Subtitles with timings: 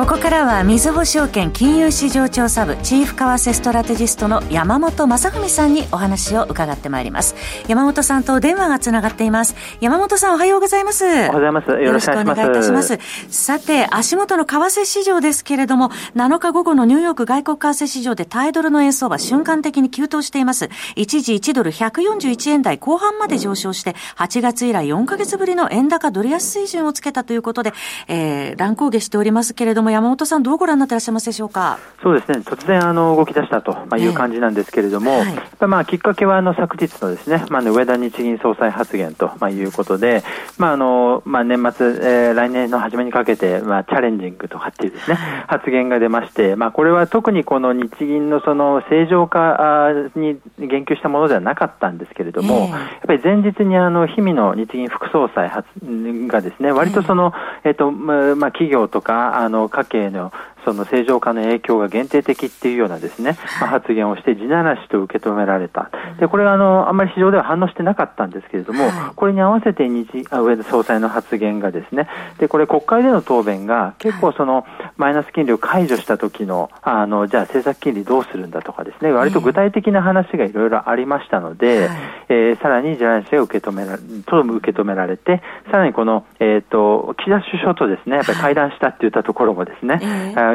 [0.00, 7.34] ここからはみずほ証券金融市場調査部チーフ為替ストラテジストの山本雅文さんにお話を伺ってまいります。
[7.68, 9.54] 山本さんと電話がつながっています。
[9.82, 11.04] 山本さんおはようございます。
[11.04, 11.70] おはようございます。
[11.70, 12.98] よろしくお願いいたします。
[13.28, 20.70] さて足元の為替市場ですけれども7日午後のニューヨーク外国為替市場でタイドルの円相場瞬間的に急騰しています。
[20.96, 27.74] 一時1ドル141円台後半まで上昇して8月以来4ヶ月ぶりの円高ドル安水準をつけたということで、
[28.08, 31.78] えー、乱高下しておりますけれども山本さん、どうご覧になっていらっしゃいますでしょうか？
[32.02, 34.10] そうですね、突然あの動き出したとい。
[34.10, 40.22] う感じなんですけれども、えーはい、まあ、きっかけはあの昨日のですね、まあ、上田日銀総裁発言ということで、
[40.58, 45.16] まああのまあ、年末、えー、来年の初めにかけて、まあ、チャレンジングとかっていうですね、
[45.46, 57.32] 発言が出まして、まあ、これは特にこの日銀のその正常化に言及したものではなかったんですけれども、えー、やっぱり前日にあの日々の日銀副総裁がですね、割とその、
[57.64, 60.32] えっ、ー、と、まあ、企業とか、あの、家計の
[60.64, 65.90] その正常化の影響が限定的っていうようなですね、まあ、発言をして地ならしと受け止められた。
[66.18, 68.84] で、これはあの、あんまり市場では反応してなかったんですけれども、
[69.16, 72.08] これに合わせて日、上田総裁の発言がですね、
[72.38, 81.88] で、これ国会での答弁が結構その、マイナス金利を解除した時の、あの、じゃあ政策金利どうするんだとかですね、割と具体的な話がいろいろありましたので、
[82.28, 90.00] えー、さらに地ならしが受け止められ、と受け止められて、さらにこの、えっ、ー、と、岸田首相とですね、やっぱり会談したって言ったところもですね、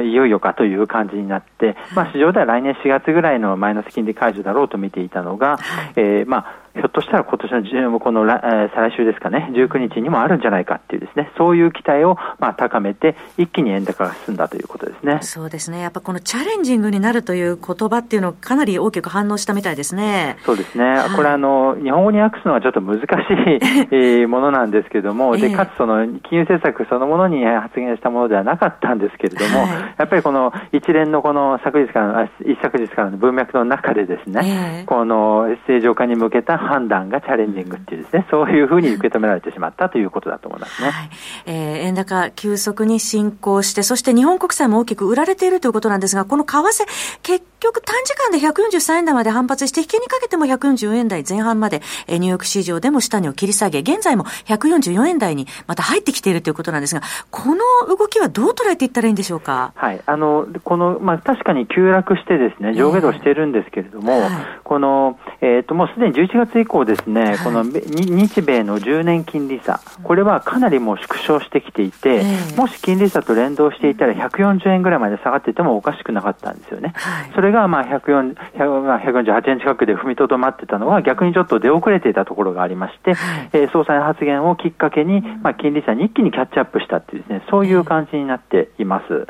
[0.00, 5.58] いよいよかという感じになって、まあ、市場では来年4月ぐらいのマイナス金利解除だろうと見ていたのが、
[5.96, 15.18] えー、まあひょっとしたら今年のこの、来週ですかね、19日にもあるんじゃないかっていうですね、そういう期待をまあ高めて、一気に円高が進んだということですね。
[15.22, 15.80] そうですね。
[15.80, 20.36] やっぱこのチャレンジングになるという言葉っていうのをかなり大きく反応したみたいですね。
[20.44, 20.84] そうですね。
[20.84, 40.90] はい、これあの、日本語に訳すのはちょっと難しい ものなんですけれども、で、かつその金融政策そのものに発言したものではなかったんですけれども、はい、やっぱりこの一連のこの昨日からの、一昨日からの文脈の中でですね、えー、この正常化に向けた判断がチャレンジングっていうですね、そういうふうに受け止められてしまったということだと思いますね。
[40.90, 41.10] はい、
[41.46, 46.86] えー、円高急速に進行して、そして日本国債も大きく売られているということなんですが、この為替、
[47.22, 59.72] 結局短時間で143円台まで反発して、引けにかけても140円台前半まで、えー、ニューヨーク市場でも下値を切り下げ、現在も144円台にまた入ってきているということなんですが、この動きはどう捉えていったらいいんでしょうか？
[59.74, 60.00] はい。
[60.06, 64.32] あの、この、まあ、確かに急落してですね、上下動してるんですけれども、えーはい、
[64.64, 76.92] この、えっ、ー、と、もうすでに11月以降ですね、はい、この日米の10年金利差、これはかなりもう縮小してきていて、えー、もし金利差と連動していたら140円ぐらいまで下がっていてもおかしくなかったんですよね。
[76.96, 89.26] はい、それがまあ140 148円近くで踏みとどまってたのは逆にちょっと出遅れていたところがありまして、はい、えー、総裁の発言をきっかけに、まあ、金利差に一気にキャッチアップしたっていうですね、そういう感じになっています。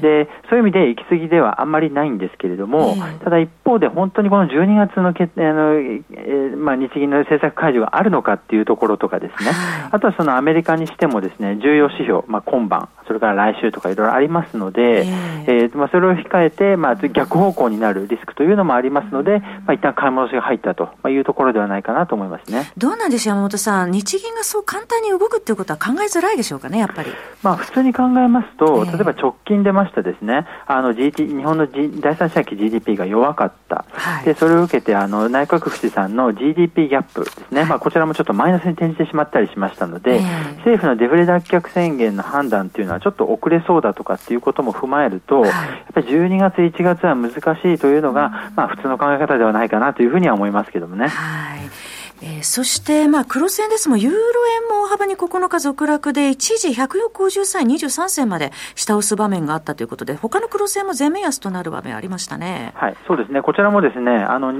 [0.00, 9.52] で、そういう意味で行き過ぎではあんまりないんですけれども、ただ一方で本当にこの12月のけあの、えー、まあ、日銀の政策解除があるのかっていうところとかですね、
[9.90, 22.72] あとはそのアメリカにしてもですね、重要指標、まあ、今晩、それから来週とかいろいろありますので、えー、えー、まあ、それを控えて、まあ、逆方向になるリスクというのもありますので、まあ、一旦買い戻しが入ったというところではないかなと思いますね。
[22.76, 23.90] どうなんでしょう、山本さん。
[23.90, 27.10] 日銀がそう簡単に動くっていうことは考えづらいでしょうかね、やっぱり。
[27.42, 33.84] まあ、普通に考えますと、例えば直近出ましたですね、あの GT、日本の、G、第三四半期 GDP が弱かった。
[33.92, 40.20] はい、で、それを受けて、あの、内閣府試算の GDP ギャップですね、まあ、こちらもちょっとマイナスに転じてしまったりしましたので、
[40.58, 45.54] 政府のデフレ脱却宣言の判断っていうのはちょっと遅れそうだとかっていうことも踏まえると、はい、や
[45.90, 47.38] っぱり12月、1月は難し
[47.74, 51.08] いというのが、まあ、普通の考え方ではないかなというふうには思いますけどもね。
[51.08, 51.83] はい
[52.22, 54.18] えー、そして、まあ、クロス円ですも、ユーロ
[54.62, 62.72] 円も大幅に9日続落で、一時153円23銭まで下押す場面があったということで、他のクロス円も全面安となる場面ありましたね。
[62.74, 63.42] はい、そうですね。
[63.42, 64.54] こちらもですね、あの、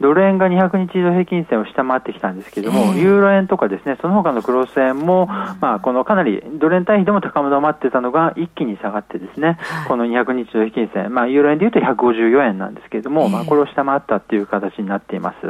[0.00, 15.46] ドル円が200日移動平均線を下回ってきたんですけれども、えー、ユーロ円とかですね、その他のクロス円も、まあ、このかなりドル円対比でも高止まってたのが一気に下がってですね、はい、この200日移動平均線、まあ、ユーロ円でいうと154円なんですけれども、えー、まあ、これを下回ったっていう形になっています。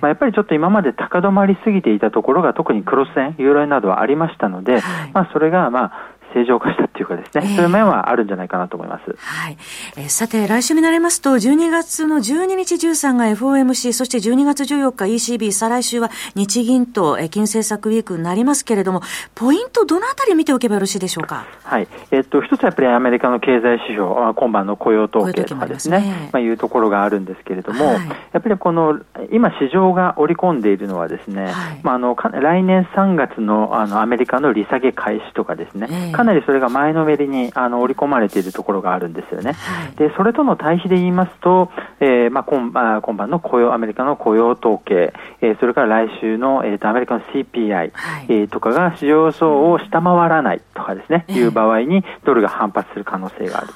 [0.00, 9.14] まあ、やっぱりちょっと今まで高止まりすぎていたところが特にクロス円、ユーロ円などはありましたので、はい、まあそれがまあ正常化したっていうかですね、えー、そういう面はあるんじゃないかなと思います。
[9.18, 9.56] はい。
[9.96, 19.02] えー、さて、来週になりますと、12月の12日13が FOMC、そして12月14日 ECB、再来週は日銀と金政策ウィークになりますけれども、
[19.34, 21.44] ポイント、どのあたり見ておけばよろしいでしょうか？
[21.64, 21.88] はい。
[22.10, 29.00] えっと、一つやっぱりアメリカの経済指標、今晩の雇用統計とかですね、ねまあ、いうところがあるんですけれども、はい、やっぱりこの、
[29.30, 39.54] 今市場が織り込んでいるのはですね、はい、まあ、あの、来年3月のあのアメリカの利下げ開始とかですね、えー、かなりそれが前のめりにあの織り込まれているところがあるんですよね。
[39.54, 42.70] はい、で、それとの対比で言いますと、えー、まあ今、
[43.02, 47.92] 今晩の雇用、アメリカの雇用統計、えー、それから来週の、えーと、アメリカの CPI、はい、
[48.28, 53.68] えー、とかが市場予想を下回らないとかですね、いう場合にドルが反発する可能性がある。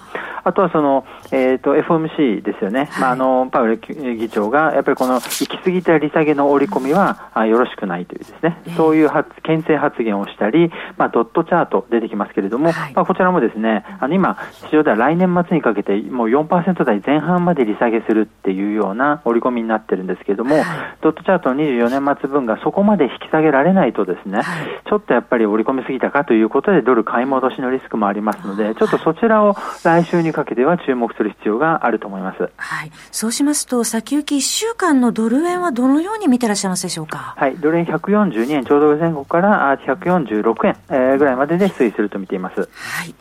[0.44, 14.38] あとはその、えーと、FOMC ですよね、はい、まあ、あのパウエル議長がやっぱりこの行き過ぎた利下げの織り込みはあよろしくないというですね、そういう発牽制発言をしたり、まあ、ドットチャート出てきますけれども、はい、まあ、こちらもですね、あの今、
[14.69, 20.64] 市場では来年末にかけてもう4%台前半まで利下げするっていうような織り込みになってるんですけれども、はい、
[21.02, 24.40] ドットチャートの24年末分がそこまで引き下げられないとですね、
[24.88, 32.50] ちょっとやっぱり織り込みすぎたかということでドル買い戻しのリスクもありますので、ちょっとそちらを来週にかけては注目する必要があると思います。
[32.56, 32.92] はい。
[33.10, 37.34] そうしますと、先行き1週間のドル円はどのように見てらっしゃいますでしょうか？
[37.36, 37.56] はい。
[37.56, 42.60] ドル円142円ちょうど前後から146円、えー、ぐらいまでで推移すると見ています。
[42.60, 43.14] はい。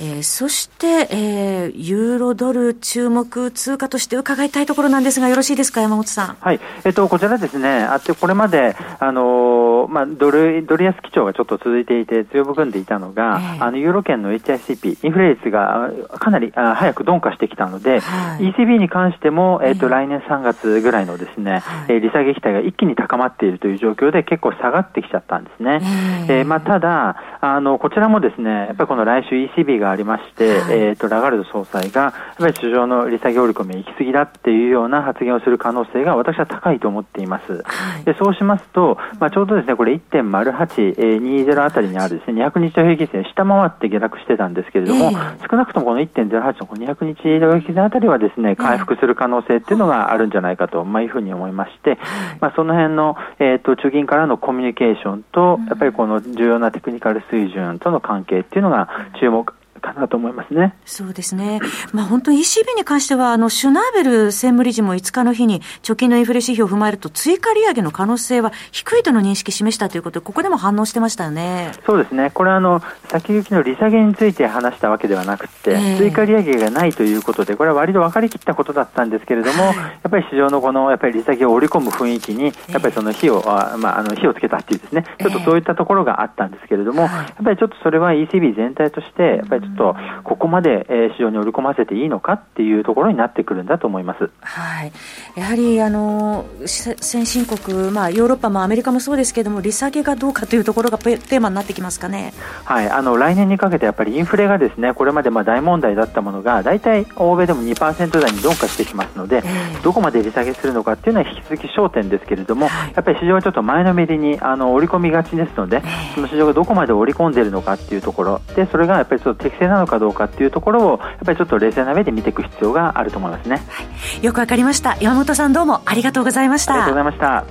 [0.00, 6.36] えー、そして、えー、ユーロドル注目通貨として伺いたいところなんですが、よろしいですか、山本さん？
[6.40, 6.60] はい。
[6.84, 25.80] えっ、ー、と、こちらですね、あって、これまで、あのー、まあ、ドル、ドル安基調がちょっと続いていて強含んでいたのが、えー、あの、ユーロ圏の HICP、インフレ率がかなりあ早く鈍化してきたので、はい、ECB に関しても、えっ、ー、と、来年3月ぐらいのですね、はい、利下げ期待が一気に高まっているという状況で結構下がってきちゃったんですね。
[26.28, 37.62] えー、えー、まあ、ただ、あの、こちらもですね、やっぱりこの来週 ECB がありまして、はい、えっ、と、ラガルド総裁が、やっぱり市場の利下げ織り込み行き過ぎだっていうような発言をする可能性が私は高いと思っています。
[38.04, 51.98] でそうしますと、まあ、ちょうどですね、これ1.0820あたりにあるですね、200日平均線下回って下落してたんですけれども、えー、少なくともこの1.08のこの200日平均線あたりはですね、回復する可能性っていうのがあるんじゃないかと、まあ、いうふうに思いまして、
[52.40, 58.88] まあ、その辺の、えっ、ー、と、中銀からのコミュニケーションと、やっぱりこの重要なテクニカル水準との関係っていうのが
[59.20, 59.52] 注目
[59.84, 60.74] かなと思いますね。
[60.86, 61.60] そうですね。
[61.92, 71.72] まあ本当に ECB に関しては、あの、シュナーベル専務理事も5日の日に貯金のインフレ指標を踏まえると追加利上げの可能性は低いとの認識示したということで、ここでも反応してましたよね。
[71.84, 72.30] そうですね。
[72.32, 94.30] これはあの、先行きの利下げについて話したわけではなくて、えー、追加利上げがないということで、これは割と分かりきったことだったんですけれども、はい、やっぱり市場のこの、やっぱり利下げを織り込む雰囲気に、やっぱりその火を、えー、あまあ、あの、火をつけたっていうですね、ちょっとそういったところがあったんですけれども、えー、やっぱりちょっとそれは ECB 全体として、やっぱりっと、ここまで、え市場に織り込ませていいのかっていうところになってくるんだと思います。
[94.40, 94.92] はい。
[95.34, 102.32] やはり、あの、先進国、まあ、ヨーロッパもアメリカもそうですけれども、利下げがどうかというところがテーマになってきますかね。
[102.64, 102.88] はい。
[102.88, 115.82] あの、来年にかけてやっぱりインフレがですね、これまでまあ大問題だったものが、大体欧米でも2%台に鈍化してきますので、えー、どこまで利下げするのかっていうのは引き続き焦点ですけれども、はい、やっぱり市場はちょっと前のめりにあの織り込みがちですので、
[116.14, 123.62] その市場がどこまで織り込んでいるのかっていうところ、で、それがやっぱりちょっと適正なのかどうかっていうところを、やっぱりちょっと冷静な目で見ていく必要があると思いますね。
[123.68, 123.82] は
[124.20, 124.96] い、よくわかりました。
[125.00, 126.74] 山本さんどうもありがとうございました。
[126.74, 127.44] ありがとうございました。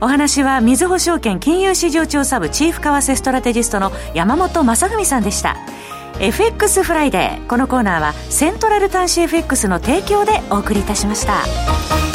[0.00, 5.56] お話は、みずほ証券金融市場調査部チーフ為替ストラテジストの山本雅文さんでした。
[6.20, 7.46] FX フライデー。
[7.46, 12.09] このコーナーはセントラル短資 FX の提供でお送りいたしました。